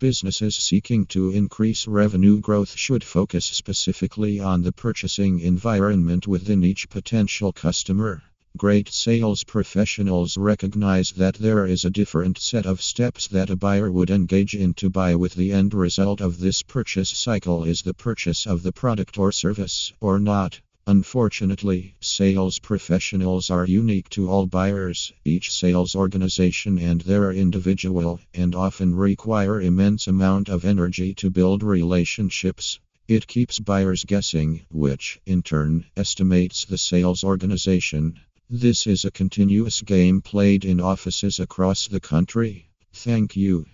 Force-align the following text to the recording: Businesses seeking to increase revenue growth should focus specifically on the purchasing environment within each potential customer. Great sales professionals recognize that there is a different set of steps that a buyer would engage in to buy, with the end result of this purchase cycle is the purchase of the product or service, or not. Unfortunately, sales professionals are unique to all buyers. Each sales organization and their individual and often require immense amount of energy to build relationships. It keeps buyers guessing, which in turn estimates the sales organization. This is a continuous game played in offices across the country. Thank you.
Businesses 0.00 0.56
seeking 0.56 1.04
to 1.08 1.28
increase 1.28 1.86
revenue 1.86 2.40
growth 2.40 2.74
should 2.74 3.04
focus 3.04 3.44
specifically 3.44 4.40
on 4.40 4.62
the 4.62 4.72
purchasing 4.72 5.40
environment 5.40 6.26
within 6.26 6.64
each 6.64 6.88
potential 6.88 7.52
customer. 7.52 8.22
Great 8.56 8.88
sales 8.88 9.44
professionals 9.44 10.38
recognize 10.38 11.12
that 11.12 11.34
there 11.34 11.66
is 11.66 11.84
a 11.84 11.90
different 11.90 12.38
set 12.38 12.64
of 12.64 12.80
steps 12.80 13.26
that 13.26 13.50
a 13.50 13.56
buyer 13.56 13.92
would 13.92 14.08
engage 14.08 14.54
in 14.54 14.72
to 14.72 14.88
buy, 14.88 15.14
with 15.14 15.34
the 15.34 15.52
end 15.52 15.74
result 15.74 16.22
of 16.22 16.38
this 16.38 16.62
purchase 16.62 17.10
cycle 17.10 17.64
is 17.64 17.82
the 17.82 17.92
purchase 17.92 18.46
of 18.46 18.62
the 18.62 18.72
product 18.72 19.18
or 19.18 19.30
service, 19.30 19.92
or 20.00 20.18
not. 20.18 20.60
Unfortunately, 20.90 21.94
sales 22.00 22.58
professionals 22.58 23.48
are 23.48 23.64
unique 23.64 24.08
to 24.08 24.28
all 24.28 24.44
buyers. 24.46 25.12
Each 25.24 25.52
sales 25.52 25.94
organization 25.94 26.80
and 26.80 27.00
their 27.02 27.30
individual 27.30 28.18
and 28.34 28.56
often 28.56 28.96
require 28.96 29.60
immense 29.60 30.08
amount 30.08 30.48
of 30.48 30.64
energy 30.64 31.14
to 31.14 31.30
build 31.30 31.62
relationships. 31.62 32.80
It 33.06 33.28
keeps 33.28 33.60
buyers 33.60 34.02
guessing, 34.02 34.62
which 34.68 35.20
in 35.26 35.42
turn 35.42 35.84
estimates 35.96 36.64
the 36.64 36.76
sales 36.76 37.22
organization. 37.22 38.18
This 38.48 38.88
is 38.88 39.04
a 39.04 39.12
continuous 39.12 39.82
game 39.82 40.20
played 40.20 40.64
in 40.64 40.80
offices 40.80 41.38
across 41.38 41.86
the 41.86 42.00
country. 42.00 42.68
Thank 42.92 43.36
you. 43.36 43.66